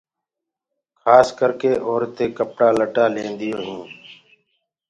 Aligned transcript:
کاس 1.01 1.27
ڪرِڪي 1.39 1.71
اورتينٚ 1.87 2.35
ڪپڙآ 2.37 2.67
لٽآ 2.79 3.05
ليديٚونٚ 3.13 3.63
هينٚ 3.65 3.85